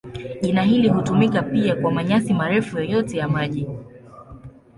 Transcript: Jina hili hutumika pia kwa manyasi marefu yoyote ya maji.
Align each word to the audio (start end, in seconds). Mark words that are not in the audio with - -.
Jina 0.41 0.63
hili 0.63 0.89
hutumika 0.89 1.41
pia 1.43 1.75
kwa 1.75 1.91
manyasi 1.91 2.33
marefu 2.33 2.77
yoyote 2.77 3.17
ya 3.17 3.27
maji. 3.27 3.67